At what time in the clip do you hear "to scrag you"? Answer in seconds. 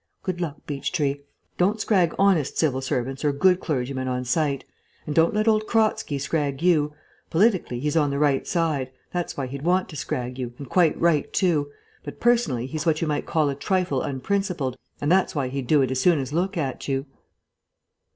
9.89-10.53